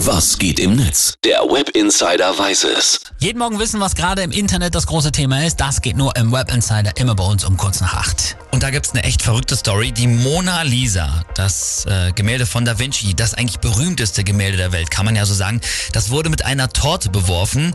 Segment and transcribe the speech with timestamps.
[0.00, 1.14] Was geht im Netz?
[1.24, 3.00] Der Web Insider weiß es.
[3.18, 5.56] Jeden Morgen wissen, was gerade im Internet das große Thema ist.
[5.58, 8.36] Das geht nur im Web Insider immer bei uns um kurz nach acht.
[8.56, 9.92] Und da gibt's eine echt verrückte Story.
[9.92, 14.90] Die Mona Lisa, das äh, Gemälde von Da Vinci, das eigentlich berühmteste Gemälde der Welt,
[14.90, 15.60] kann man ja so sagen,
[15.92, 17.74] das wurde mit einer Torte beworfen.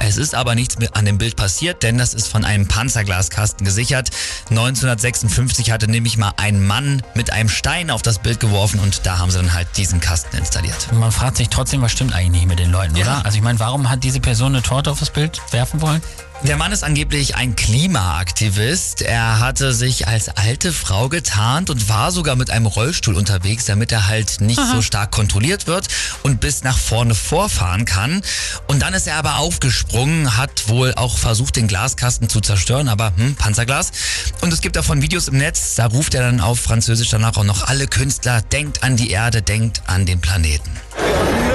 [0.00, 3.66] Es ist aber nichts mit an dem Bild passiert, denn das ist von einem Panzerglaskasten
[3.66, 4.08] gesichert.
[4.48, 9.18] 1956 hatte nämlich mal ein Mann mit einem Stein auf das Bild geworfen und da
[9.18, 10.88] haben sie dann halt diesen Kasten installiert.
[10.92, 13.02] Und man fragt sich trotzdem, was stimmt eigentlich nicht mit den Leuten, Ja.
[13.02, 13.26] oder?
[13.26, 16.00] Also ich meine, warum hat diese Person eine Torte auf das Bild werfen wollen?
[16.44, 19.02] Der Mann ist angeblich ein Klimaaktivist.
[19.02, 23.92] Er hatte sich als alte Frau getarnt und war sogar mit einem Rollstuhl unterwegs, damit
[23.92, 25.86] er halt nicht so stark kontrolliert wird
[26.24, 28.22] und bis nach vorne vorfahren kann.
[28.66, 33.12] Und dann ist er aber aufgesprungen, hat wohl auch versucht, den Glaskasten zu zerstören, aber
[33.16, 33.92] hm, Panzerglas.
[34.40, 37.44] Und es gibt davon Videos im Netz, da ruft er dann auf Französisch danach auch
[37.44, 40.70] noch alle Künstler, denkt an die Erde, denkt an den Planeten.
[40.98, 41.42] Rien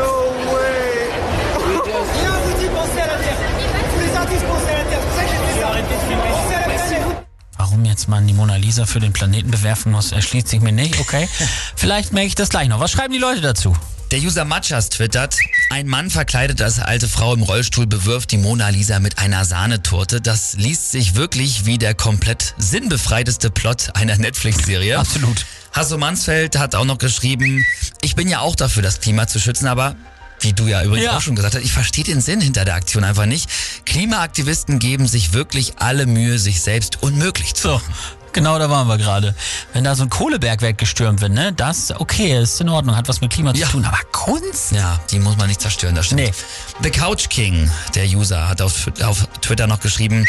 [4.48, 4.87] vous
[7.98, 11.00] jetzt man die Mona Lisa für den Planeten bewerfen muss, erschließt sich mir nicht.
[11.00, 11.28] Okay,
[11.76, 12.80] vielleicht merke ich das gleich noch.
[12.80, 13.76] Was schreiben die Leute dazu?
[14.12, 15.36] Der User Matchas twittert,
[15.72, 20.22] ein Mann verkleidet als alte Frau im Rollstuhl bewirft die Mona Lisa mit einer Sahnetorte.
[20.22, 25.00] Das liest sich wirklich wie der komplett sinnbefreiteste Plot einer Netflix-Serie.
[25.00, 25.46] Absolut.
[25.74, 27.66] Hasso Mansfeld hat auch noch geschrieben,
[28.02, 29.96] ich bin ja auch dafür, das Klima zu schützen, aber
[30.40, 31.18] wie du ja übrigens Ja.
[31.18, 33.50] auch schon gesagt hast, ich verstehe den Sinn hinter der Aktion einfach nicht.
[33.86, 37.82] Klimaaktivisten geben sich wirklich alle Mühe, sich selbst unmöglich zu So,
[38.34, 39.34] genau da waren wir gerade.
[39.74, 43.20] Wenn da so ein Kohlebergwerk gestürmt wird, ne, das, okay, ist in Ordnung, hat was
[43.22, 43.66] mit Klima Ja.
[43.66, 43.86] zu tun.
[43.86, 44.72] Aber Kunst?
[44.74, 46.22] Ja, die muss man nicht zerstören, das stimmt.
[46.22, 46.32] Nee.
[46.84, 50.26] The Couch King, der User, hat auf, auf Twitter noch geschrieben,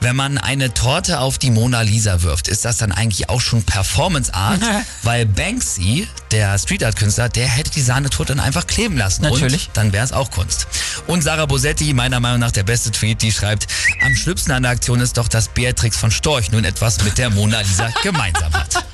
[0.00, 3.62] wenn man eine Torte auf die Mona Lisa wirft, ist das dann eigentlich auch schon
[3.62, 4.60] Performance Art?
[5.02, 9.22] Weil Banksy, der Street Art Künstler, der hätte die Sahnetorte dann einfach kleben lassen.
[9.22, 9.68] Natürlich.
[9.68, 10.66] Und dann wäre es auch Kunst.
[11.06, 13.66] Und Sarah Bosetti, meiner Meinung nach der beste Tweet, die schreibt,
[14.04, 17.30] am schlimmsten an der Aktion ist doch, dass Beatrix von Storch nun etwas mit der
[17.30, 18.84] Mona Lisa gemeinsam hat.